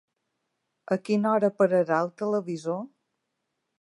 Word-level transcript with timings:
A 0.95 0.97
quina 1.09 1.29
hora 1.33 1.51
pararà 1.59 1.99
el 2.07 2.11
televisor? 2.23 2.81